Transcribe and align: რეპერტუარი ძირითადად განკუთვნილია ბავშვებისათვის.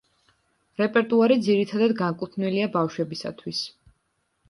რეპერტუარი 0.81 1.37
ძირითადად 1.49 1.95
განკუთვნილია 2.01 2.73
ბავშვებისათვის. 2.81 3.65